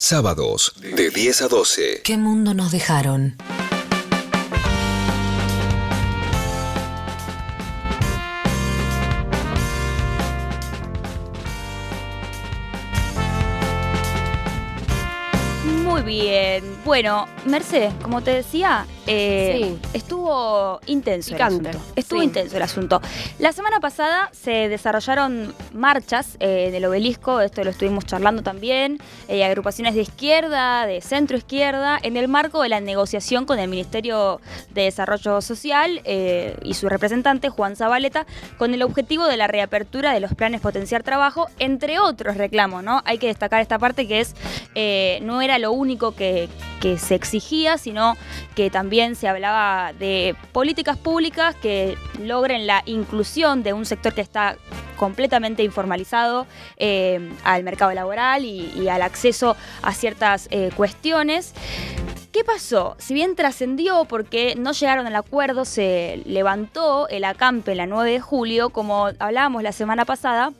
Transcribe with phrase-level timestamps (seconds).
[0.00, 2.02] Sábados de 10 a 12.
[2.04, 3.36] ¿Qué mundo nos dejaron?
[15.84, 16.78] Muy bien.
[16.84, 19.88] Bueno, Mercedes, como te decía, eh, Sí.
[19.94, 21.92] estuvo intenso Picante, el asunto.
[21.96, 22.24] Estuvo sí.
[22.26, 23.00] intenso el asunto.
[23.38, 28.98] La semana pasada se desarrollaron marchas eh, en el obelisco, esto lo estuvimos charlando también,
[29.28, 33.68] eh, agrupaciones de izquierda, de centro izquierda, en el marco de la negociación con el
[33.68, 34.40] Ministerio
[34.70, 38.26] de Desarrollo Social eh, y su representante, Juan Zabaleta,
[38.58, 43.02] con el objetivo de la reapertura de los planes Potenciar Trabajo, entre otros reclamos, ¿no?
[43.04, 44.34] Hay que destacar esta parte que es,
[45.22, 46.48] no era lo único que,
[46.80, 48.16] que se exigía, sino
[48.54, 54.20] que también se hablaba de políticas públicas que logren la inclusión de un sector que
[54.20, 54.56] está
[54.96, 56.48] completamente informalizado
[56.78, 61.54] eh, al mercado laboral y, al acceso a ciertas eh, cuestiones.
[62.32, 62.96] ¿Qué pasó?
[62.98, 68.20] Si bien trascendió porque no llegaron al acuerdo, se levantó el acampe la 9 de
[68.20, 70.52] julio, como hablábamos la semana pasada,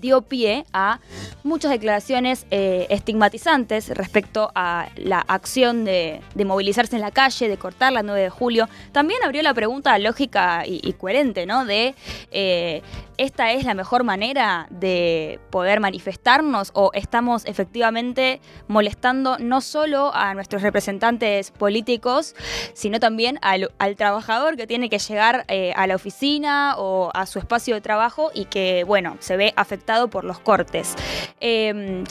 [0.00, 1.00] dio pie a
[1.42, 7.92] muchas declaraciones eh, estigmatizantes respecto a la acción de, movilizarse en la calle, de cortar
[7.92, 8.68] la 9 de julio.
[8.92, 11.64] También abrió la pregunta lógica y, y coherente, ¿no?
[11.64, 11.94] De
[12.30, 12.82] eh,
[13.20, 20.32] ¿esta es la mejor manera de poder manifestarnos o estamos efectivamente molestando no solo a
[20.32, 22.34] nuestros representantes políticos,
[22.72, 27.38] sino también al, trabajador que tiene que llegar eh, a la oficina o a su
[27.38, 30.94] espacio de trabajo y que, bueno, se ve afectado por los cortes.
[31.40, 32.04] Eh,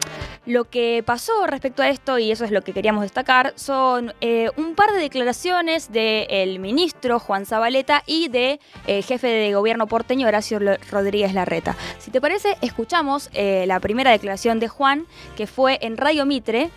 [0.45, 4.49] lo que pasó respecto a esto, y eso es lo que queríamos destacar, son eh,
[4.57, 10.59] un par de declaraciones del ministro Juan Zabaleta y del jefe de gobierno porteño Horacio
[10.91, 11.75] Rodríguez Larreta.
[11.99, 16.69] Si te parece, escuchamos eh, la primera declaración de Juan, que fue en Radio Mitre,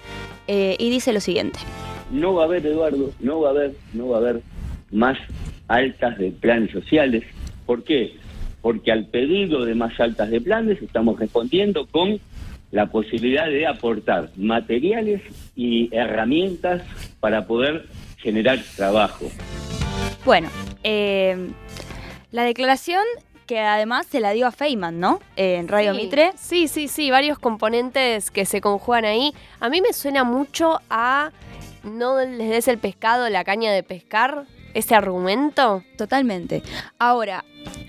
[0.49, 1.59] eh, y dice lo siguiente.
[2.11, 4.43] no va a haber, Eduardo, no va a haber, no va a haber
[4.91, 5.19] más
[5.69, 7.25] altas de planes sociales.
[7.65, 8.15] ¿Por qué?
[8.61, 12.21] Porque al pedido de más altas de planes estamos respondiendo con
[12.73, 15.23] la posibilidad de aportar materiales
[15.55, 16.83] y herramientas
[17.21, 19.27] para poder generar trabajo.
[20.25, 20.49] Bueno,
[20.83, 21.51] eh,
[22.31, 23.05] la declaración
[23.47, 25.21] que además se la dio a Feynman, ¿no?
[25.37, 26.33] Eh, en Radio Sí, Mitre.
[26.37, 29.35] Sí, sí, sí, varios componentes que se conjugan ahí.
[29.61, 31.31] A mí me suena mucho a
[31.85, 34.45] no les des el pescado, la caña de pescar,
[34.75, 35.83] ese argumento.
[35.97, 36.63] Totalmente.
[36.99, 37.45] Ahora,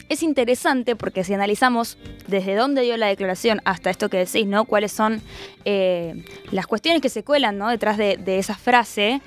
[0.09, 4.65] es interesante porque si analizamos desde dónde dio la declaración hasta esto que decís, ¿no?
[4.65, 5.21] Cuáles son
[5.65, 7.69] eh, las cuestiones que se cuelan, ¿no?
[7.69, 9.21] Detrás de, de esa frase,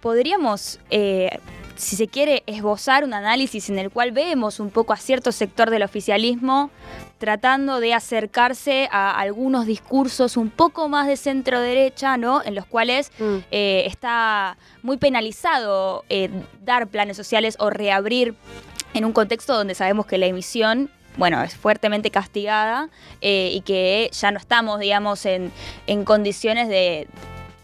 [0.00, 1.38] podríamos, eh,
[1.76, 5.70] si se quiere, esbozar un análisis en el cual vemos un poco a cierto sector
[5.70, 6.70] del oficialismo
[7.18, 12.42] tratando de acercarse a algunos discursos un poco más de centro derecha, ¿no?
[12.44, 13.36] En los cuales Mm.
[13.50, 16.30] eh, está muy penalizado eh,
[16.62, 18.34] dar planes sociales o reabrir
[18.92, 22.88] en un contexto donde sabemos que la emisión, bueno, es fuertemente castigada
[23.20, 25.50] eh, y que ya no estamos, digamos, en,
[25.86, 27.08] en condiciones de,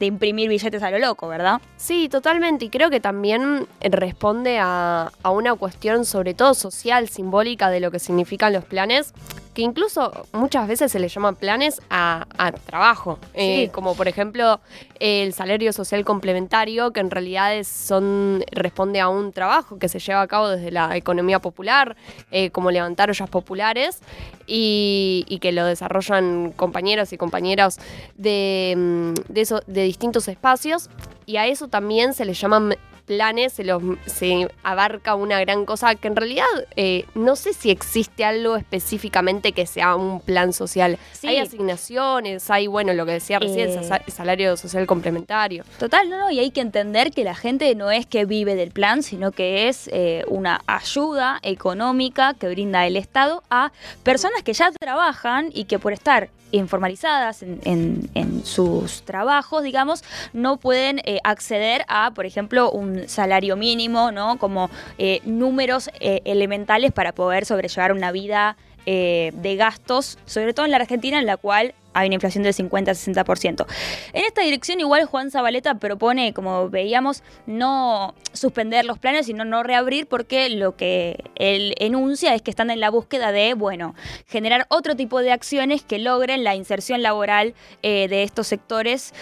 [0.01, 1.61] de imprimir billetes a lo loco, ¿verdad?
[1.77, 2.65] Sí, totalmente.
[2.65, 7.91] Y creo que también responde a, a una cuestión sobre todo social, simbólica de lo
[7.91, 9.13] que significan los planes,
[9.55, 13.19] que incluso muchas veces se le llaman planes a, a trabajo.
[13.35, 13.69] Eh, Sí.
[13.73, 14.61] como por ejemplo
[15.01, 19.99] el salario social complementario, que en realidad es- son, responde a un trabajo que se
[19.99, 21.97] lleva a cabo desde la economía popular,
[22.31, 24.01] eh, como levantar ollas populares,
[24.47, 27.79] y, y que lo desarrollan compañeros y compañeras
[28.17, 30.91] de, mm, de, eso, de distintos espacios
[31.27, 32.77] y a eso también se le llaman
[33.15, 36.45] planes, se, los, se abarca una gran cosa que en realidad
[36.77, 40.97] eh, no sé si existe algo específicamente que sea un plan social.
[41.13, 41.27] Sí.
[41.27, 43.83] Hay asignaciones, hay, bueno, lo que decía recién, Eh.
[43.83, 45.65] sa- salario social complementario.
[45.81, 48.71] Total, no, no, y hay que entender que la gente no es que vive del
[48.71, 53.73] plan, sino que es eh, una ayuda económica que brinda el Estado a
[54.05, 60.03] personas que ya trabajan y que por estar informalizadas en, en- en sus trabajos, digamos,
[60.33, 64.39] no pueden eh, acceder a, por ejemplo, un salario mínimo, ¿no?
[64.39, 68.57] Como eh, números eh, elementales para poder sobrellevar una vida
[68.87, 72.55] eh, de gastos, sobre todo en la Argentina, en la cual hay una inflación del
[72.55, 73.67] 50-60%.
[74.13, 79.65] En esta dirección igual Juan Zabaleta propone, como veíamos, no suspender los planes, sino no
[79.65, 83.97] reabrir porque lo que él enuncia es que están en la búsqueda de, bueno,
[84.27, 89.13] generar otro tipo de acciones que logren la inserción laboral de estos sectores.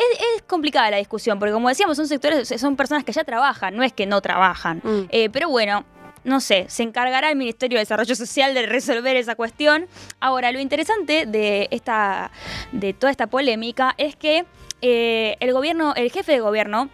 [0.00, 3.76] Es, es complicada la discusión, porque como decíamos, son sectores, son personas que ya trabajan,
[3.76, 4.80] no es que no trabajan.
[4.82, 5.02] Mm.
[5.10, 5.84] Eh, pero bueno,
[6.24, 9.86] no sé, se encargará el Ministerio de Desarrollo Social de resolver esa cuestión.
[10.20, 12.30] Ahora, lo interesante de, esta,
[12.72, 14.44] de toda esta polémica es que
[14.82, 16.90] eh, el gobierno, el jefe de gobierno,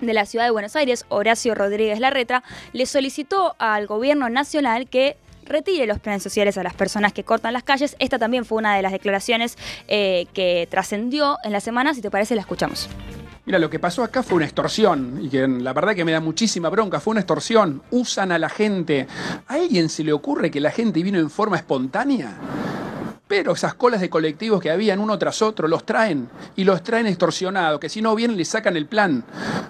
[0.00, 2.42] de la ciudad de Buenos Aires, Horacio Rodríguez Larreta,
[2.72, 5.16] le solicitó al gobierno nacional que
[5.46, 7.96] retire los planes sociales a las personas que cortan las calles.
[7.98, 9.56] Esta también fue una de las declaraciones
[9.88, 11.94] eh, que trascendió en la semana.
[11.94, 12.88] Si te parece, la escuchamos.
[13.46, 16.18] Mira, lo que pasó acá fue una extorsión y que la verdad que me da
[16.18, 17.80] muchísima bronca, fue una extorsión.
[17.92, 19.06] Usan a la gente.
[19.46, 22.36] ¿A alguien se le ocurre que la gente vino en forma espontánea?
[23.28, 27.06] Pero esas colas de colectivos que habían uno tras otro los traen y los traen
[27.06, 29.24] extorsionados, que si no vienen le sacan el plan.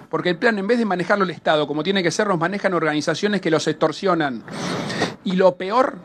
[0.09, 2.73] Porque el plan en vez de manejarlo el Estado como tiene que ser, los manejan
[2.73, 4.43] organizaciones que los extorsionan.
[5.27, 5.97] Y lo peor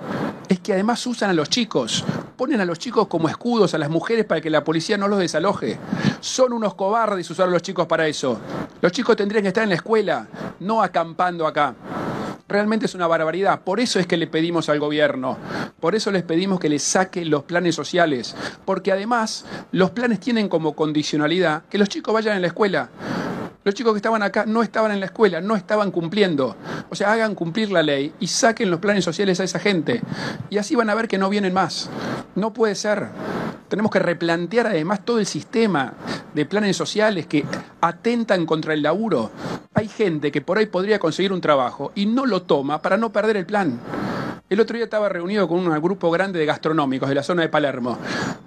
[0.48, 2.04] es que además usan a los chicos,
[2.36, 5.20] ponen a los chicos como escudos a las mujeres para que la policía no los
[5.20, 5.78] desaloje.
[6.18, 8.40] Son unos cobardes usar a los chicos para eso.
[8.80, 10.26] Los chicos tendrían que estar en la escuela,
[10.58, 11.72] no acampando acá.
[12.48, 13.60] Realmente es una barbaridad.
[13.60, 15.38] Por eso es que le pedimos al gobierno,
[15.78, 18.34] por eso les pedimos que les saque los planes sociales,
[18.64, 22.90] porque además los planes tienen como condicionalidad que los chicos vayan a la escuela.
[23.64, 26.56] Los chicos que estaban acá no estaban en la escuela, no estaban cumpliendo.
[26.90, 30.02] O sea, hagan cumplir la ley y saquen los planes sociales a esa gente.
[30.50, 31.88] Y así van a ver que no vienen más.
[32.34, 33.08] No puede ser.
[33.68, 35.94] Tenemos que replantear además todo el sistema
[36.34, 37.44] de planes sociales que
[37.80, 39.30] atentan contra el laburo.
[39.74, 43.12] Hay gente que por ahí podría conseguir un trabajo y no lo toma para no
[43.12, 43.78] perder el plan.
[44.52, 47.48] El otro día estaba reunido con un grupo grande de gastronómicos de la zona de
[47.48, 47.98] Palermo.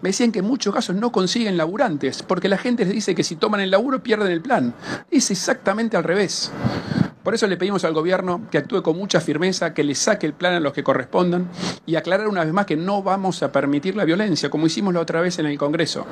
[0.03, 3.23] Me decían que en muchos casos no consiguen laburantes, porque la gente les dice que
[3.23, 4.75] si toman el laburo pierden el plan.
[5.09, 6.51] Es exactamente al revés.
[7.25, 10.33] Por eso le pedimos al gobierno que actúe con mucha firmeza, que le saque el
[10.33, 11.49] plan a los que correspondan
[11.87, 14.99] y aclarar una vez más que no vamos a permitir la violencia, como hicimos la
[14.99, 16.05] otra vez en el Congreso.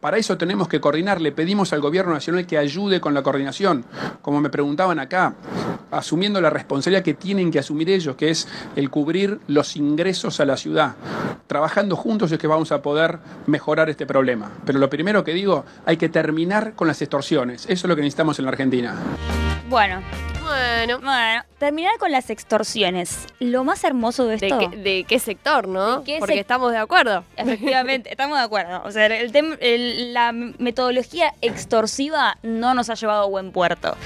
[0.00, 3.84] Para eso tenemos que coordinar, le pedimos al gobierno nacional que ayude con la coordinación,
[4.20, 5.36] como me preguntaban acá,
[5.92, 10.44] asumiendo la responsabilidad que tienen que asumir ellos, que es el cubrir los ingresos a
[10.44, 10.96] la ciudad.
[11.46, 14.50] Trabajando juntos es que vamos a poder mejorar este problema.
[14.66, 17.62] Pero lo primero que digo, hay que terminar con las extorsiones.
[17.66, 18.96] Eso es lo que necesitamos en la Argentina.
[19.70, 20.00] Bueno,
[20.48, 21.00] Bueno.
[21.00, 23.26] bueno, terminar con las extorsiones.
[23.40, 24.58] Lo más hermoso de ¿De esto.
[24.58, 25.98] qué, de qué sector, no?
[26.00, 27.24] ¿De qué Porque sec- estamos de acuerdo.
[27.36, 28.82] Efectivamente, estamos de acuerdo.
[28.84, 33.96] O sea, el- la metodología extorsiva no nos ha llevado a buen puerto.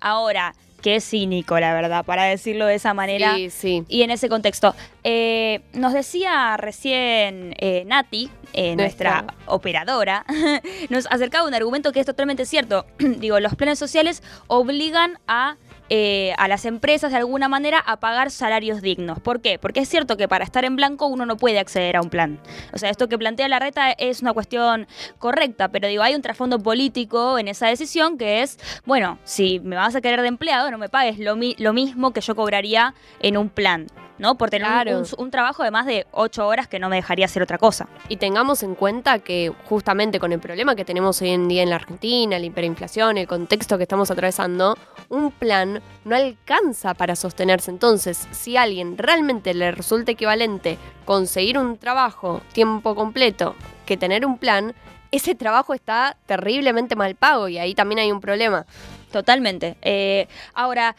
[0.00, 3.36] Ahora, qué cínico, la verdad, para decirlo de esa manera.
[3.36, 3.84] Sí, sí.
[3.88, 10.24] Y en ese contexto, eh, nos decía recién eh, Nati, eh, nuestra operadora,
[10.90, 12.86] nos acercaba un argumento que es totalmente cierto.
[12.98, 15.56] Digo, los planes sociales obligan a,
[15.88, 19.20] eh, a las empresas de alguna manera a pagar salarios dignos.
[19.20, 19.58] ¿Por qué?
[19.58, 22.38] Porque es cierto que para estar en blanco uno no puede acceder a un plan.
[22.72, 24.86] O sea, esto que plantea la reta es una cuestión
[25.18, 29.76] correcta, pero digo, hay un trasfondo político en esa decisión que es, bueno, si me
[29.76, 32.94] vas a querer de empleado, no me pagues lo, mi- lo mismo que yo cobraría
[33.20, 33.86] en un plan.
[34.18, 34.36] ¿no?
[34.36, 34.91] Por tener Claro.
[34.94, 37.88] Un, un trabajo de más de ocho horas que no me dejaría hacer otra cosa.
[38.08, 41.70] Y tengamos en cuenta que justamente con el problema que tenemos hoy en día en
[41.70, 44.76] la Argentina, la hiperinflación, el contexto que estamos atravesando,
[45.08, 47.70] un plan no alcanza para sostenerse.
[47.70, 53.54] Entonces, si a alguien realmente le resulta equivalente conseguir un trabajo tiempo completo
[53.86, 54.74] que tener un plan,
[55.10, 58.64] ese trabajo está terriblemente mal pago y ahí también hay un problema.
[59.12, 59.76] Totalmente.
[59.82, 60.96] Eh, ahora,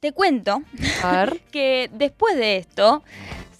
[0.00, 0.62] te cuento
[1.02, 1.40] A ver.
[1.52, 3.02] que después de esto,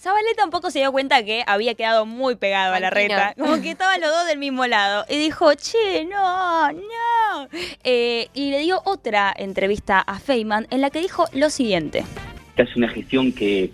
[0.01, 3.35] Zabaleta un poco se dio cuenta que había quedado muy pegado a la reta.
[3.37, 5.05] Como que estaban los dos del mismo lado.
[5.07, 7.47] Y dijo, che, no, no.
[7.83, 12.03] Eh, y le dio otra entrevista a Feynman en la que dijo lo siguiente.
[12.49, 13.71] Esta es una gestión que,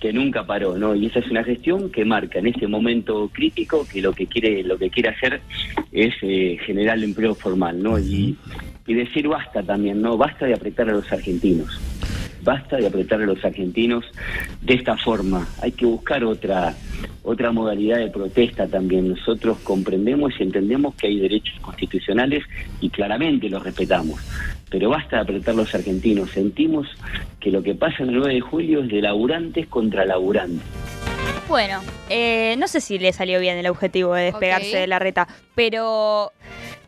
[0.00, 0.96] que nunca paró, ¿no?
[0.96, 4.64] Y esa es una gestión que marca en este momento crítico que lo que quiere,
[4.64, 5.40] lo que quiere hacer
[5.92, 7.98] es eh, generar el empleo formal, ¿no?
[8.00, 8.36] Y,
[8.88, 10.16] y decir basta también, ¿no?
[10.16, 11.78] Basta de apretar a los argentinos.
[12.42, 14.04] Basta de apretar a los argentinos
[14.62, 15.46] de esta forma.
[15.60, 16.74] Hay que buscar otra
[17.22, 19.10] otra modalidad de protesta también.
[19.10, 22.42] Nosotros comprendemos y entendemos que hay derechos constitucionales
[22.80, 24.20] y claramente los respetamos.
[24.70, 26.30] Pero basta de apretar a los argentinos.
[26.30, 26.88] Sentimos
[27.38, 30.62] que lo que pasa en el 9 de julio es de laburantes contra laburantes.
[31.48, 35.28] Bueno, eh, no sé si le salió bien el objetivo de despegarse de la reta,
[35.54, 36.32] pero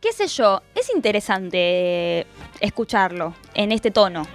[0.00, 2.26] qué sé yo, es interesante
[2.60, 4.26] escucharlo en este tono.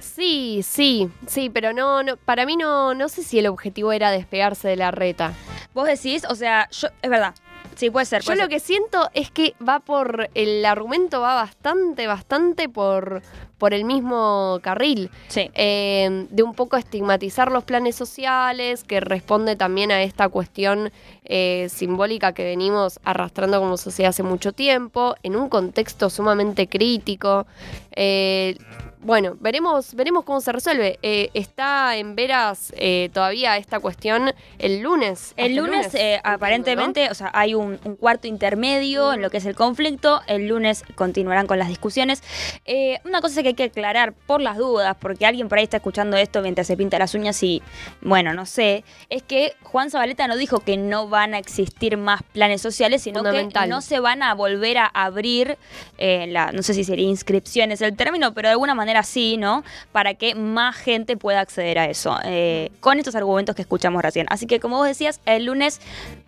[0.00, 4.10] Sí, sí, sí, pero no, no para mí no, no sé si el objetivo era
[4.10, 5.32] despegarse de la reta.
[5.74, 7.34] Vos decís, o sea, yo, es verdad,
[7.74, 8.22] sí puede ser.
[8.22, 10.30] Yo lo que siento es que va por.
[10.34, 13.22] El argumento va bastante, bastante por,
[13.58, 15.10] por el mismo carril.
[15.28, 15.50] Sí.
[15.54, 20.92] Eh, de un poco estigmatizar los planes sociales, que responde también a esta cuestión
[21.24, 27.46] eh, simbólica que venimos arrastrando como sociedad hace mucho tiempo, en un contexto sumamente crítico.
[27.92, 28.56] Eh,
[29.04, 30.98] bueno, veremos, veremos cómo se resuelve.
[31.02, 35.34] Eh, está en veras eh, todavía esta cuestión el lunes.
[35.36, 39.46] El lunes, eh, aparentemente, o sea, hay un, un cuarto intermedio en lo que es
[39.46, 40.20] el conflicto.
[40.26, 42.22] El lunes continuarán con las discusiones.
[42.64, 45.76] Eh, una cosa que hay que aclarar por las dudas, porque alguien por ahí está
[45.78, 47.62] escuchando esto mientras se pinta las uñas y,
[48.00, 52.22] bueno, no sé, es que Juan Zabaleta no dijo que no van a existir más
[52.22, 55.58] planes sociales, sino que no se van a volver a abrir,
[55.98, 59.36] eh, la, no sé si sería inscripción es el término, pero de alguna manera sí,
[59.36, 59.64] ¿no?
[59.92, 64.26] Para que más gente pueda acceder a eso, eh, con estos argumentos que escuchamos recién.
[64.30, 65.80] Así que, como vos decías, el lunes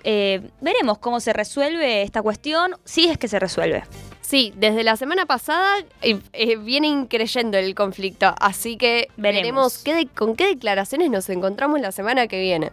[0.05, 3.85] eh, veremos cómo se resuelve esta cuestión, si es que se resuelve.
[4.21, 9.43] Sí, desde la semana pasada eh, eh, viene increyendo el conflicto, así que Veremos.
[9.77, 12.73] veremos, qué de- con qué declaraciones nos encontramos la semana que viene.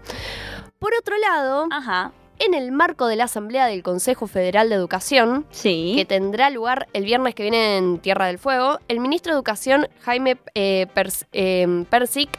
[0.80, 2.12] Por otro lado, Ajá,
[2.46, 5.94] en el marco de la Asamblea del Consejo Federal de Educación, sí.
[5.96, 9.88] que tendrá lugar el viernes que viene en Tierra del Fuego, el ministro de Educación,
[10.02, 12.30] Jaime eh, Pers- eh, Persic,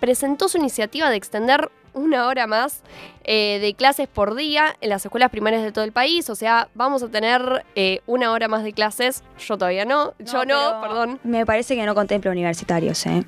[0.00, 2.82] presentó su iniciativa de extender una hora más
[3.24, 6.30] eh, de clases por día en las escuelas primarias de todo el país.
[6.30, 9.24] O sea, vamos a tener eh, una hora más de clases.
[9.40, 10.14] Yo todavía no.
[10.20, 11.18] Yo no, perdón.
[11.24, 13.24] Me parece que no contempla universitarios, ¿eh?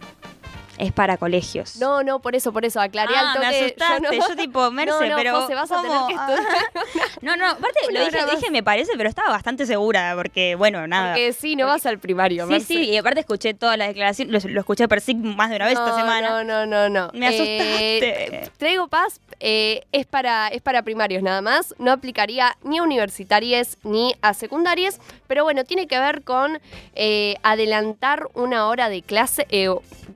[0.80, 1.76] Es para colegios.
[1.76, 2.80] No, no, por eso, por eso.
[2.80, 3.46] Aclaré Ah, al toque.
[3.48, 4.16] me asustaste.
[4.16, 5.40] Yo, tipo, Merce, no, no, pero.
[5.42, 6.06] José, vas a tener ¿cómo?
[6.08, 6.40] que estudiar.
[7.20, 11.12] No, no, aparte lo dije, dije me parece, pero estaba bastante segura, porque, bueno, nada.
[11.12, 12.46] Porque sí, no vas al primario.
[12.46, 12.66] sí, Merce.
[12.66, 15.66] sí, y aparte escuché toda la declaración, lo, lo escuché per sí más de una
[15.66, 16.30] vez esta semana.
[16.30, 17.10] No, no, no, no.
[17.12, 18.36] Me asustaste.
[18.44, 21.74] Eh, Traigo Paz eh, es, para, es para primarios nada más.
[21.78, 25.00] No aplicaría ni a universitarias ni a secundarias.
[25.26, 26.60] Pero bueno, tiene que ver con
[26.94, 29.46] eh, adelantar una hora de clase.
[29.50, 29.68] eh,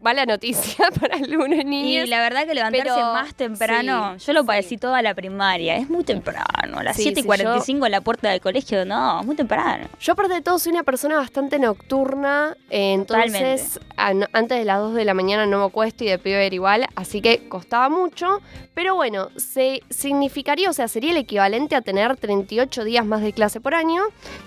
[0.03, 2.09] mala noticia para algunos Y niños.
[2.09, 4.47] la verdad que levantarse Pero, más temprano, sí, yo lo sí.
[4.47, 7.93] padecí toda la primaria, es muy temprano, a las Sí, 7 y sí, 45 en
[7.93, 9.89] la puerta del colegio, no, es muy temprano.
[10.01, 14.79] Yo aparte de todo soy una persona bastante nocturna, eh, entonces a- antes de las
[14.81, 17.89] 2 de la mañana no me acuesto y de pibe era igual, así que costaba
[17.89, 18.41] mucho,
[18.75, 23.33] pero bueno, se significaría, o sea, sería el equivalente a tener 38 días más de
[23.33, 24.03] clase por año.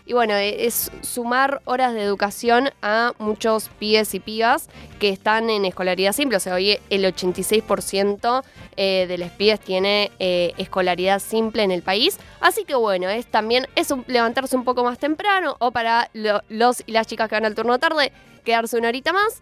[0.06, 4.70] Y bueno, e- es sumar horas de educación a muchos pibes y pibas
[5.00, 8.44] que están en escolaridad simple, o sea, hoy el 86%
[8.78, 12.18] eh, de los pibes tiene eh, escolaridad simple en el país.
[12.40, 16.42] Así que bueno, es también es un- levantarse un poco más temprano o para lo-
[16.50, 18.12] los y las chicas que van al turno tarde
[18.44, 19.42] quedarse una horita más,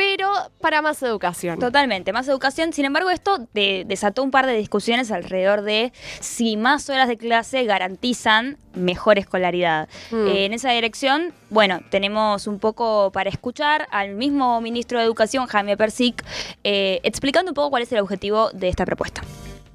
[0.00, 0.30] pero
[0.62, 1.58] para más educación.
[1.58, 2.72] Totalmente, más educación.
[2.72, 7.18] Sin embargo, esto de- desató un par de discusiones alrededor de si más horas de
[7.18, 9.90] clase garantizan mejor escolaridad.
[10.10, 10.26] Mm.
[10.28, 15.46] Eh, en esa dirección, bueno, tenemos un poco para escuchar al mismo ministro de Educación,
[15.46, 16.24] Jaime Persic,
[16.64, 19.20] eh, explicando un poco cuál es el objetivo de esta propuesta.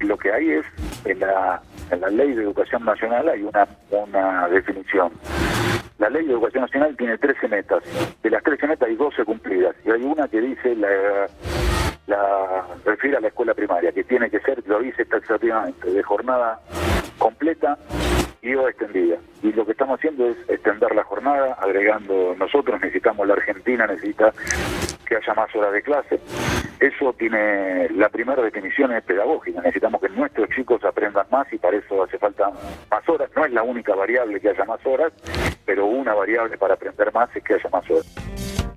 [0.00, 0.66] lo que hay es,
[1.04, 5.12] en la, en la ley de educación nacional hay una, una definición.
[5.98, 7.82] La ley de educación nacional tiene 13 metas.
[8.22, 9.74] De las 13 metas hay 12 cumplidas.
[9.84, 11.26] Y hay una que dice, la,
[12.06, 16.60] la refiere a la escuela primaria, que tiene que ser, lo dice taxativamente, de jornada
[17.18, 17.78] completa
[18.42, 19.16] y o extendida.
[19.42, 24.32] Y lo que estamos haciendo es extender la jornada, agregando nosotros, necesitamos, la Argentina necesita
[25.06, 26.20] que haya más horas de clase.
[26.80, 31.76] Eso tiene, la primera definición es pedagógica, necesitamos que nuestros chicos aprendan más y para
[31.78, 32.50] eso hace falta
[32.90, 33.30] más horas.
[33.34, 35.12] No es la única variable que haya más horas,
[35.64, 38.06] pero una variable para aprender más es que haya más horas.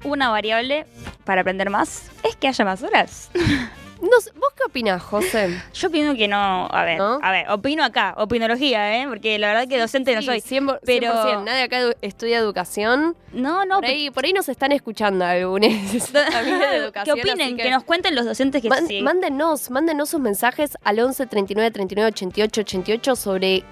[0.06, 0.86] Una variable
[1.26, 3.32] para aprender más es que haya más horas.
[4.02, 5.62] No sé, ¿Vos qué opinás, José?
[5.74, 7.20] Yo opino que no, a ver, ¿No?
[7.22, 9.06] a ver, opino acá, opinología, ¿eh?
[9.10, 10.40] Porque la verdad que docente no soy.
[10.40, 11.44] 100%, pero 100%.
[11.44, 13.16] Nadie acá edu- estudia educación.
[13.34, 15.70] No, no, por, ahí, por ahí nos están escuchando algunos
[17.04, 17.70] que opinen, que...
[17.70, 19.02] nos cuenten los docentes que Man- sí.
[19.02, 23.64] Mándenos, mándenos sus mensajes al 11 39 39 88 88 sobre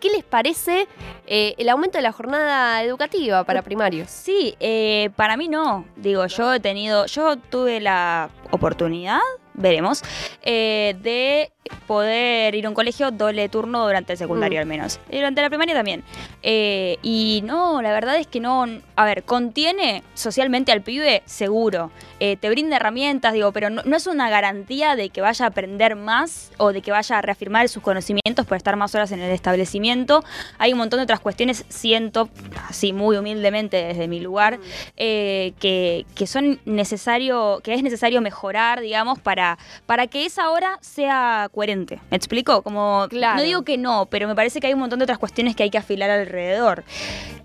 [0.00, 0.86] qué les parece
[1.26, 4.08] eh, el aumento de la jornada educativa para primarios.
[4.10, 5.84] Sí, eh, para mí no.
[5.96, 9.18] Digo, yo he tenido, yo tuve la oportunidad,
[9.58, 10.02] veremos,
[10.42, 11.50] eh, de
[11.86, 14.62] poder ir a un colegio doble turno durante el secundario Mm.
[14.62, 15.00] al menos.
[15.10, 16.04] Y durante la primaria también.
[16.42, 21.90] Eh, y no, la verdad es que no, a ver, contiene socialmente al pibe, seguro.
[22.20, 25.48] Eh, te brinda herramientas, digo, pero no, no es una garantía de que vaya a
[25.48, 29.20] aprender más o de que vaya a reafirmar sus conocimientos por estar más horas en
[29.20, 30.24] el establecimiento.
[30.58, 32.28] Hay un montón de otras cuestiones, siento,
[32.68, 34.58] así muy humildemente desde mi lugar,
[34.96, 40.78] eh, que, que son necesario, que es necesario mejorar, digamos, para, para que esa hora
[40.80, 41.98] sea coherente.
[42.10, 42.62] ¿Me explico?
[42.62, 43.36] Como Claro.
[43.38, 45.64] no digo que no, pero me parece que hay un montón de otras cuestiones que
[45.64, 46.84] hay que afilar alrededor.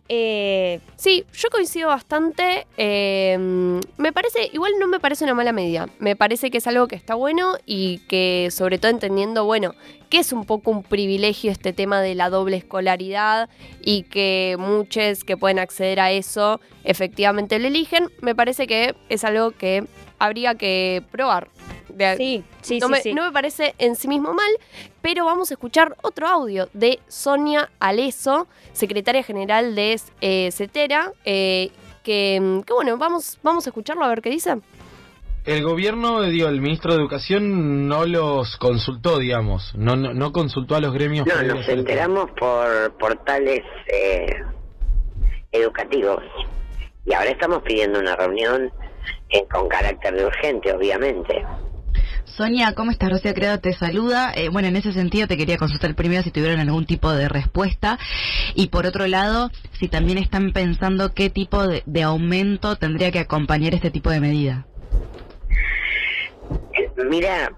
[0.09, 2.67] Eh, Sí, yo coincido bastante.
[2.77, 3.37] eh,
[3.97, 5.89] me parece, igual no me parece una mala medida.
[5.99, 9.73] Me parece que es algo que está bueno y que, sobre todo entendiendo, bueno,
[10.09, 13.49] que es un poco un privilegio este tema de la doble escolaridad
[13.81, 18.09] y que muchos que pueden acceder a eso efectivamente lo eligen.
[18.21, 19.85] Me parece que es algo que
[20.19, 21.49] habría que probar.
[21.89, 23.13] De- sí, sí, no, sí, me, sí.
[23.13, 24.49] no me parece en sí mismo mal,
[25.01, 31.69] pero vamos a escuchar otro audio de Sonia Aleso, secretaria general de eh, CETERA, eh,
[32.03, 34.55] que, que, bueno, vamos, vamos a escucharlo a ver qué dice.
[35.45, 40.75] El gobierno, digo, el ministro de Educación no los consultó, digamos, no, no, no consultó
[40.75, 41.27] a los gremios.
[41.27, 44.41] No, nos enteramos por portales eh,
[45.51, 46.23] educativos
[47.05, 48.71] y ahora estamos pidiendo una reunión
[49.33, 51.43] eh, con carácter de urgente, obviamente.
[52.25, 53.11] Sonia, ¿cómo estás?
[53.11, 54.31] Rocío Credo te saluda.
[54.35, 57.99] Eh, bueno, en ese sentido te quería consultar primero si tuvieron algún tipo de respuesta
[58.55, 63.19] y por otro lado, si también están pensando qué tipo de, de aumento tendría que
[63.19, 64.65] acompañar este tipo de medida.
[66.73, 67.51] Eh, Mira,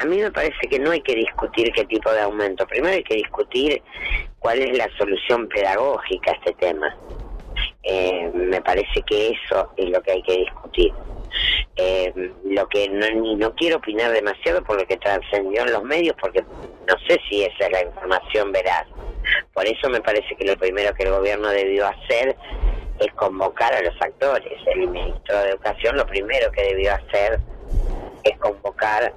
[0.00, 2.66] a mí me parece que no hay que discutir qué tipo de aumento.
[2.66, 3.82] Primero hay que discutir
[4.38, 6.96] cuál es la solución pedagógica a este tema.
[7.82, 7.97] Eh,
[8.58, 10.92] me parece que eso es lo que hay que discutir.
[11.76, 12.12] Eh,
[12.44, 16.16] lo que no, ni- no quiero opinar demasiado por lo que trascendió en los medios,
[16.20, 18.84] porque no sé si esa es la información veraz.
[19.54, 22.34] Por eso me parece que lo primero que el gobierno debió hacer
[22.98, 24.58] es convocar a los actores.
[24.66, 27.38] El ministro de Educación lo primero que debió hacer
[28.24, 29.12] es convocar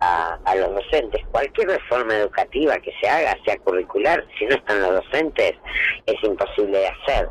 [0.00, 1.22] a, a los docentes.
[1.30, 5.54] Cualquier reforma educativa que se haga, sea curricular, si no están los docentes,
[6.06, 7.28] es imposible de hacer.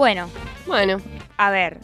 [0.00, 0.30] Bueno,
[0.66, 0.96] Bueno,
[1.36, 1.78] a ver,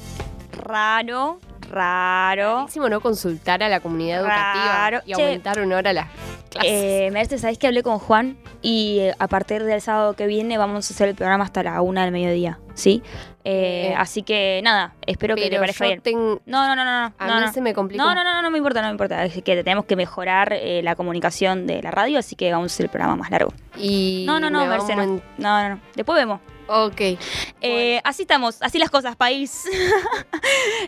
[0.64, 1.38] raro,
[1.70, 2.61] raro.
[2.61, 5.23] rarísimo no consultar a la comunidad educativa y Che.
[5.23, 6.06] aumentar una hora las
[6.49, 6.73] clases.
[6.73, 8.38] Eh, Mercedes, ¿sabés que hablé con Juan?
[8.62, 11.82] Y eh, a partir del sábado que viene vamos a hacer el programa hasta la
[11.82, 13.02] una del mediodía, ¿sí?
[13.44, 16.00] Eh, así que nada, espero que te parezca yo bien.
[16.00, 17.11] ten- No, no, no, no.
[17.11, 17.52] no, a no, mí no.
[17.52, 18.02] se me complicó.
[18.02, 19.23] No, no, no, no, no me importa, no me importa.
[19.26, 22.75] Es que tenemos que mejorar eh, la comunicación de la radio, así que vamos a
[22.75, 23.52] hacer el programa más largo.
[23.76, 25.02] Y No, no, no, me va a Mercedes, no.
[25.16, 25.80] aument- No, no, no.
[25.94, 26.40] Después vemos.
[26.68, 27.00] Ok.
[27.61, 29.64] Eh, así estamos, así las cosas, país.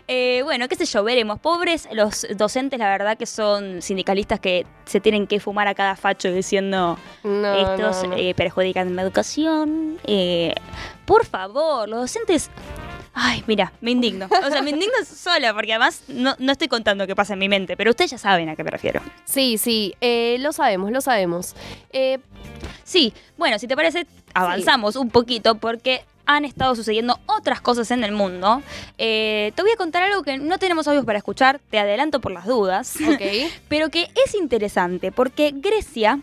[0.07, 1.39] Eh, bueno, qué sé yo, veremos.
[1.39, 5.95] Pobres los docentes, la verdad que son sindicalistas que se tienen que fumar a cada
[5.95, 8.17] facho diciendo No, estos no, no.
[8.17, 9.99] eh, perjudican mi educación.
[11.05, 12.49] Por favor, los docentes...
[13.13, 14.27] Ay, mira, me indigno.
[14.27, 17.49] O sea, me indigno sola, porque además no, no estoy contando qué pasa en mi
[17.49, 19.01] mente, pero ustedes ya saben a qué me refiero.
[19.25, 21.55] Sí, sí, eh, lo sabemos, lo sabemos.
[21.91, 22.19] Eh,
[22.83, 28.03] Sí, bueno, si te parece, avanzamos un poquito porque han estado sucediendo otras cosas en
[28.03, 28.61] el mundo.
[28.99, 32.31] Eh, te voy a contar algo que no tenemos audios para escuchar, te adelanto por
[32.31, 33.21] las dudas, ok.
[33.67, 36.19] pero que es interesante porque Grecia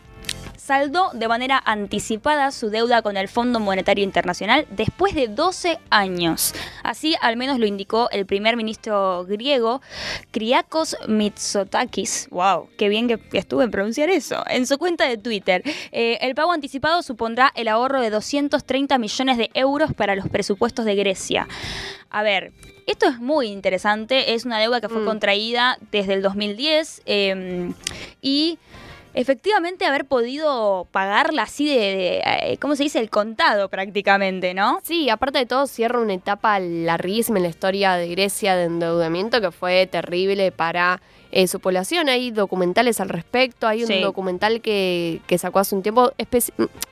[0.66, 6.54] saldó de manera anticipada su deuda con el Fondo Monetario Internacional después de 12 años.
[6.82, 9.80] Así al menos lo indicó el primer ministro griego,
[10.32, 12.26] Kriakos Mitsotakis.
[12.30, 12.68] ¡Wow!
[12.76, 14.42] ¡Qué bien que estuve en pronunciar eso!
[14.48, 15.62] En su cuenta de Twitter.
[15.92, 20.84] Eh, el pago anticipado supondrá el ahorro de 230 millones de euros para los presupuestos
[20.84, 21.46] de Grecia.
[22.10, 22.52] A ver,
[22.86, 24.34] esto es muy interesante.
[24.34, 25.06] Es una deuda que fue Mm.
[25.06, 27.70] contraída desde el 2010 eh,
[28.20, 28.58] y
[29.16, 33.00] efectivamente haber podido pagarla así de, de, eh, ¿cómo se dice?
[33.00, 34.78] El contado prácticamente, ¿no?
[34.84, 39.40] Sí, aparte de todo, cierra una etapa larguísima en la historia de Grecia de endeudamiento
[39.40, 41.00] que fue terrible para
[41.38, 42.08] eh, su población.
[42.08, 44.00] Hay documentales al respecto, hay un Sí.
[44.00, 46.10] documental que, que sacó hace un tiempo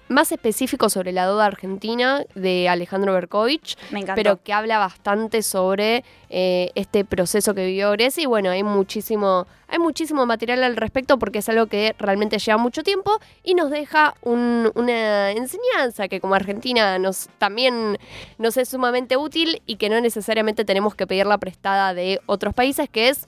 [0.09, 6.04] más específico sobre la deuda argentina de Alejandro Berkovich, Me pero que habla bastante sobre
[6.28, 11.18] eh, este proceso que vivió Grecia y bueno, hay muchísimo, hay muchísimo material al respecto
[11.18, 16.20] porque es algo que realmente lleva mucho tiempo y nos deja un- una enseñanza que
[16.20, 17.96] como Argentina nos también
[18.37, 22.90] nos es sumamente útil y que no necesariamente tenemos que pedirla prestada de otros países,
[22.90, 23.26] que es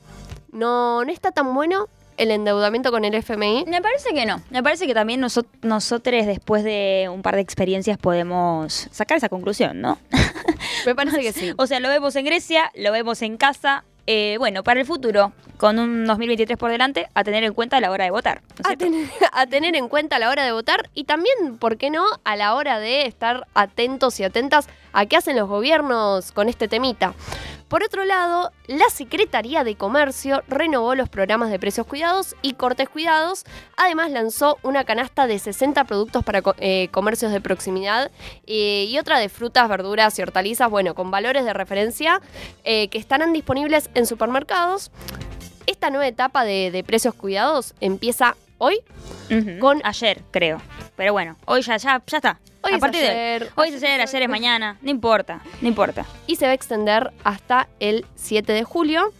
[0.56, 3.64] no, no está tan bueno el endeudamiento con el FMI.
[3.68, 4.40] Me parece que no.
[4.50, 9.28] Me parece que también noso- nosotros, después de un par de experiencias, podemos sacar esa
[9.28, 9.98] conclusión, ¿no?
[10.86, 11.52] Me parece que sí.
[11.58, 13.84] O sea, lo vemos en Grecia, lo vemos en casa.
[14.08, 17.80] Eh, bueno, para el futuro, con un 2023 por delante, a tener en cuenta a
[17.80, 18.40] la hora de votar.
[18.40, 21.58] ¿no es a tener, a tener en cuenta a la hora de votar y también,
[21.58, 25.48] ¿por qué no?, a la hora de estar atentos y atentas a qué hacen los
[25.48, 27.14] gobiernos con este temita.
[27.68, 32.88] Por otro lado, la Secretaría de Comercio renovó los programas de precios cuidados y cortes
[32.88, 33.44] cuidados.
[33.76, 38.12] Además, lanzó una canasta de 60 productos para eh, comercios de proximidad
[38.46, 42.20] eh, y otra de frutas, verduras y hortalizas, bueno, con valores de referencia
[42.62, 44.92] eh, que estarán disponibles en supermercados.
[45.66, 48.80] Esta nueva etapa de, de precios cuidados empieza hoy
[49.60, 50.60] con ayer, creo.
[50.96, 52.40] Pero bueno, hoy ya, ya, ya está.
[52.62, 54.78] Hoy a es partir de ayer, hoy es ayer, ayer es mañana.
[54.82, 56.04] No importa, no importa.
[56.26, 59.12] y se va a extender hasta el 7 de julio.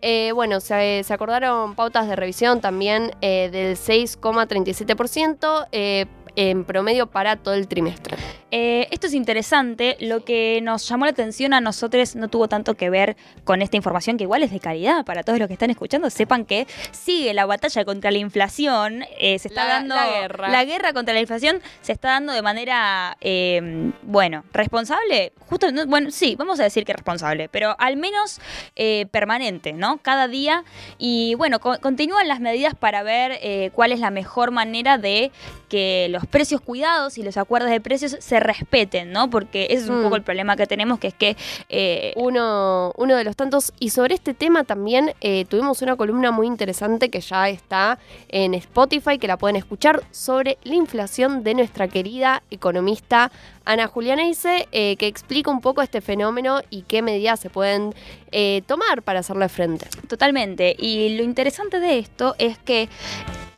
[0.00, 7.06] Eh, bueno, se, se acordaron pautas de revisión también eh, del 6,37% eh, en promedio
[7.08, 8.16] para todo el trimestre.
[8.50, 9.96] Eh, esto es interesante.
[10.00, 13.76] Lo que nos llamó la atención a nosotros no tuvo tanto que ver con esta
[13.76, 16.10] información, que igual es de calidad para todos los que están escuchando.
[16.10, 19.04] Sepan que sigue la batalla contra la inflación.
[19.18, 19.94] eh, se está La- dando.
[19.94, 20.48] la guerra.
[20.48, 25.32] la guerra contra la inflación se está dando de manera, eh, bueno, responsable.
[25.48, 28.40] Justo, no, bueno, sí, vamos a decir que responsable, pero al menos
[28.76, 29.98] eh, permanente, ¿no?
[30.02, 30.64] Cada día.
[30.98, 33.40] Y bueno, co- continúan las medidas para ver
[33.72, 35.30] cuál es la mejor manera de
[35.72, 39.30] que los precios cuidados y los acuerdos de precios se respeten, ¿no?
[39.30, 40.02] Porque ese es un Mm.
[40.04, 41.34] poco el problema que tenemos, que es que
[41.70, 43.72] eh, Uno, uno de los tantos.
[43.80, 48.52] Y sobre este tema también eh, tuvimos una columna muy interesante que ya está en
[48.52, 53.32] Spotify, que la pueden escuchar, sobre la inflación de nuestra querida economista
[53.64, 57.94] Ana Julianese, eh, que explica un poco este fenómeno y qué medidas se pueden
[58.30, 59.86] eh, tomar para hacerle frente.
[60.08, 60.76] Totalmente.
[60.78, 62.88] Y lo interesante de esto es que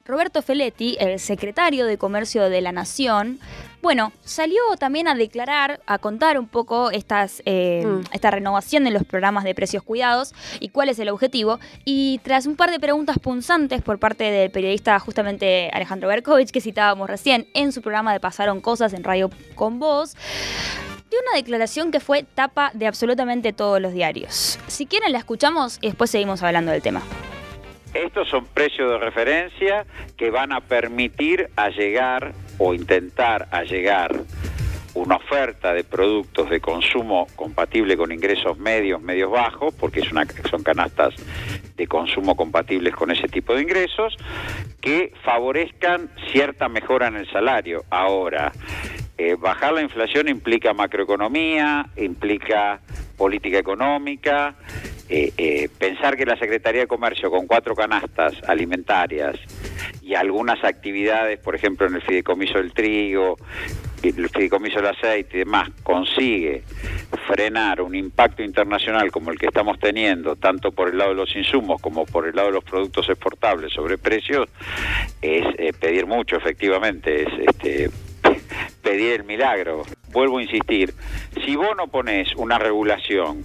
[0.06, 3.40] Roberto Feletti, el secretario de Comercio de la Nación,
[3.80, 8.00] bueno, salió también a declarar, a contar un poco estas, eh, Mm.
[8.12, 11.58] esta renovación de los programas de precios cuidados y cuál es el objetivo.
[11.86, 16.60] Y tras un par de preguntas punzantes por parte del periodista justamente Alejandro Berkovich, que
[16.60, 20.16] citábamos recién en su programa de Pasaron Cosas en Radio con Voz,
[21.10, 24.58] dio una declaración que fue tapa de absolutamente todos los diarios.
[24.66, 27.00] Si quieren la escuchamos y después seguimos hablando del tema.
[27.94, 34.12] Estos son precios de referencia que van a permitir allegar o intentar allegar
[34.94, 41.14] una oferta de productos de consumo compatible con ingresos medios, medios bajos, porque son canastas
[41.76, 44.16] de consumo compatibles con ese tipo de ingresos,
[44.80, 47.84] que favorezcan cierta mejora en el salario.
[47.90, 48.52] Ahora,
[49.18, 52.80] eh, bajar la inflación implica macroeconomía, implica
[53.16, 54.54] política económica,
[55.08, 59.36] eh, eh, pensar que la Secretaría de Comercio con cuatro canastas alimentarias
[60.00, 63.36] y algunas actividades, por ejemplo en el fideicomiso del trigo,
[64.02, 66.62] el fideicomiso del aceite y demás, consigue
[67.26, 71.34] frenar un impacto internacional como el que estamos teniendo, tanto por el lado de los
[71.36, 74.48] insumos como por el lado de los productos exportables sobre precios,
[75.22, 77.90] es eh, pedir mucho, efectivamente, es este,
[78.82, 79.82] pedir el milagro.
[80.10, 80.94] Vuelvo a insistir,
[81.44, 83.44] si vos no pones una regulación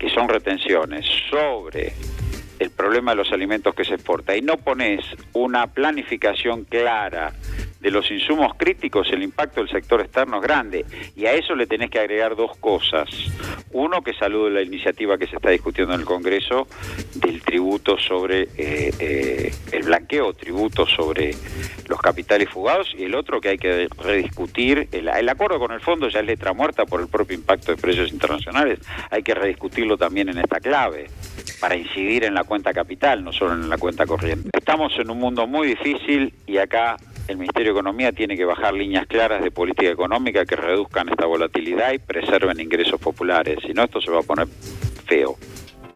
[0.00, 1.92] que son retenciones sobre
[2.58, 4.34] el problema de los alimentos que se exporta.
[4.34, 7.34] Y no pones una planificación clara
[7.80, 10.84] de los insumos críticos, el impacto del sector externo es grande.
[11.16, 13.08] Y a eso le tenés que agregar dos cosas.
[13.72, 16.66] Uno, que saludo la iniciativa que se está discutiendo en el Congreso
[17.14, 21.34] del tributo sobre eh, eh, el blanqueo, tributo sobre
[21.88, 22.92] los capitales fugados.
[22.96, 26.26] Y el otro, que hay que rediscutir, el, el acuerdo con el fondo ya es
[26.26, 28.80] letra muerta por el propio impacto de precios internacionales.
[29.10, 31.06] Hay que rediscutirlo también en esta clave
[31.60, 34.50] para incidir en la cuenta capital, no solo en la cuenta corriente.
[34.52, 36.96] Estamos en un mundo muy difícil y acá
[37.28, 41.26] el Ministerio de Economía tiene que bajar líneas claras de política económica que reduzcan esta
[41.26, 43.58] volatilidad y preserven ingresos populares.
[43.66, 44.46] Si no, esto se va a poner
[45.06, 45.36] feo.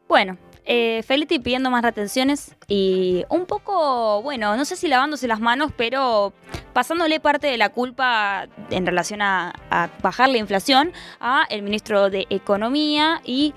[0.08, 1.02] Bueno, eh,
[1.42, 6.32] pidiendo más retenciones y un poco, bueno, no sé si lavándose las manos, pero
[6.72, 12.10] pasándole parte de la culpa en relación a, a bajar la inflación a el ministro
[12.10, 13.52] de Economía y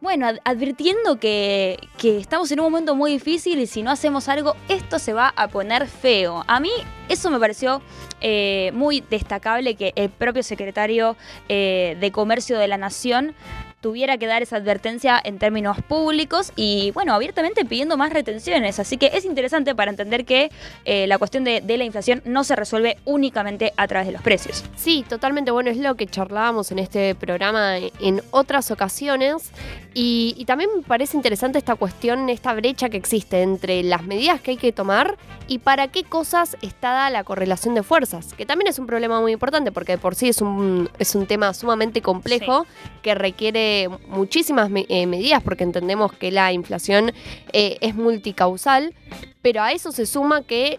[0.00, 4.28] bueno, ad- advirtiendo que, que estamos en un momento muy difícil y si no hacemos
[4.28, 6.42] algo, esto se va a poner feo.
[6.46, 6.70] A mí
[7.08, 7.82] eso me pareció
[8.20, 11.16] eh, muy destacable que el propio secretario
[11.48, 13.34] eh, de Comercio de la Nación
[13.80, 18.78] tuviera que dar esa advertencia en términos públicos y, bueno, abiertamente pidiendo más retenciones.
[18.78, 20.50] Así que es interesante para entender que
[20.84, 24.22] eh, la cuestión de, de la inflación no se resuelve únicamente a través de los
[24.22, 24.64] precios.
[24.76, 25.50] Sí, totalmente.
[25.50, 29.50] Bueno, es lo que charlábamos en este programa en otras ocasiones.
[29.94, 34.40] Y, y también me parece interesante esta cuestión, esta brecha que existe entre las medidas
[34.40, 35.16] que hay que tomar
[35.48, 39.20] y para qué cosas está dada la correlación de fuerzas, que también es un problema
[39.20, 42.66] muy importante porque de por sí es un, es un tema sumamente complejo
[43.02, 43.69] que requiere
[44.08, 47.12] muchísimas me- eh, medidas porque entendemos que la inflación
[47.52, 48.94] eh, es multicausal,
[49.42, 50.78] pero a eso se suma que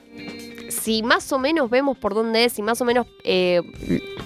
[0.70, 3.62] si más o menos vemos por dónde es, si más o menos eh,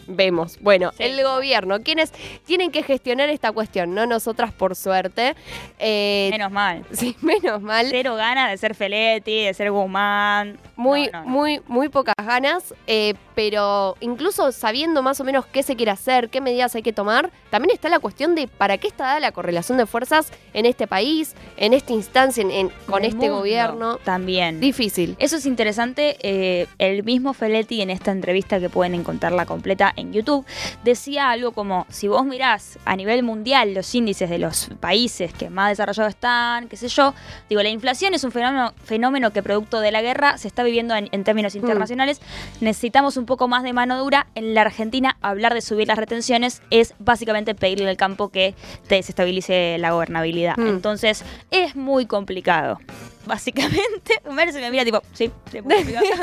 [0.07, 2.11] vemos, bueno, el gobierno, quienes
[2.45, 5.35] tienen que gestionar esta cuestión, no nosotras por suerte.
[5.79, 6.85] Eh, Menos mal.
[6.91, 7.87] Sí, menos mal.
[7.89, 10.59] Cero ganas de ser Feletti, de ser Guzmán.
[10.75, 11.29] Muy, No, no, no.
[11.29, 16.29] muy, muy pocas ganas, eh, pero incluso sabiendo más o menos qué se quiere hacer,
[16.29, 19.31] qué medidas hay que tomar, también está la cuestión de para qué está dada la
[19.31, 23.95] correlación de fuerzas en este país, en esta instancia, en, en- con este mundo gobierno.
[23.97, 24.59] También.
[24.59, 25.15] Difícil.
[25.19, 26.17] Eso es interesante.
[26.21, 30.45] eh, el mismo Feletti en esta entrevista que pueden encontrarla completa en YouTube
[30.83, 35.49] decía algo como, si vos mirás a nivel mundial los índices de los países que
[35.49, 37.13] más desarrollados están, qué sé yo,
[37.49, 40.95] digo, la inflación es un fenómeno, fenómeno que producto de la guerra se está viviendo
[40.95, 42.19] en, en términos internacionales.
[42.61, 44.27] Necesitamos un poco más de mano dura.
[44.35, 48.55] En la Argentina, hablar de subir las retenciones es básicamente pedirle al campo que
[48.87, 50.57] te desestabilice la gobernabilidad.
[50.57, 50.67] Mm.
[50.67, 52.79] Entonces, es muy complicado.
[53.35, 56.05] Básicamente, Mer se me mira tipo, sí, complicado.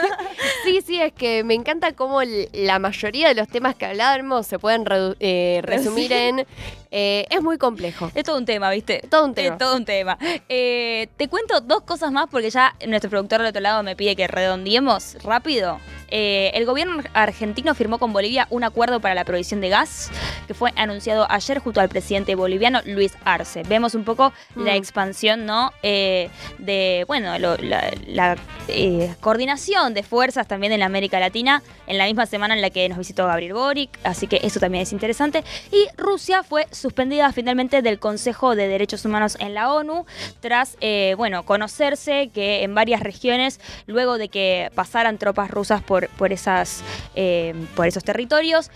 [0.64, 2.20] Sí, sí, es que me encanta cómo
[2.52, 4.84] la mayoría de los temas que hablábamos se pueden
[5.18, 6.46] eh, resumir en...
[6.92, 8.10] eh, es muy complejo.
[8.14, 9.02] Es todo un tema, ¿viste?
[9.10, 9.54] Todo un tema.
[9.54, 10.16] Es todo un tema.
[10.48, 14.14] Eh, te cuento dos cosas más porque ya nuestro productor del otro lado me pide
[14.14, 15.80] que redondeemos rápido.
[16.14, 20.10] Eh, el gobierno argentino firmó con Bolivia un acuerdo para la provisión de gas
[20.46, 23.62] que fue anunciado ayer junto al presidente boliviano Luis Arce.
[23.62, 24.76] Vemos un poco la Mm.
[24.76, 25.72] expansión, ¿no?
[25.82, 28.36] Eh, de, bueno, lo- la,
[28.68, 32.88] eh, coordinación de fuerzas también en América Latina en la misma semana en la que
[32.88, 35.42] nos visitó Gabriel Boric, así que eso también es interesante.
[35.72, 40.06] Y Rusia fue suspendida finalmente del Consejo de Derechos Humanos en la ONU
[40.40, 46.08] tras, eh, bueno, conocerse que en varias regiones, luego de que pasaran tropas rusas por,
[46.10, 46.82] por, esas,
[47.14, 48.70] eh, por esos territorios,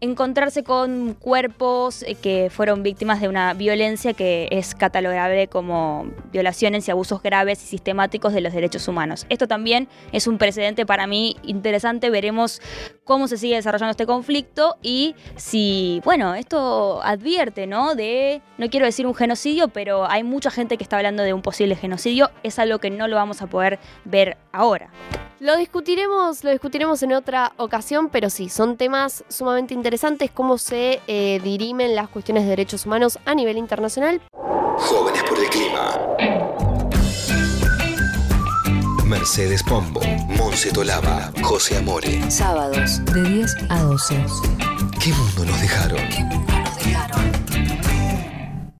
[0.00, 6.86] encontrarse con cuerpos eh, que fueron víctimas de una violencia que es catalogable como violaciones
[6.88, 9.26] y abusos graves y sistemáticos de los derechos humanos.
[9.28, 12.10] Esto también es un precedente para mí interesante.
[12.10, 12.60] Veremos
[13.04, 17.94] cómo se sigue desarrollando este conflicto y si, bueno, esto advierte, ¿no?
[17.94, 21.42] De, no quiero decir un genocidio, pero hay mucha gente que está hablando de un
[21.42, 22.30] posible genocidio.
[22.42, 24.90] Es algo que no lo vamos a poder ver ahora.
[25.40, 31.00] Lo discutiremos, lo discutiremos en otra ocasión, pero sí, son temas sumamente interesantes, cómo se
[31.06, 34.20] eh, dirimen las cuestiones de derechos humanos a nivel internacional.
[34.76, 36.69] Jóvenes por el clima.
[39.10, 40.00] Mercedes Pombo,
[40.38, 42.30] Monse Tolaba, José Amore.
[42.30, 44.14] Sábados de 10 a 12.
[45.02, 45.98] ¿Qué mundo nos dejaron?
[46.10, 46.49] ¿Qué mundo nos dejaron?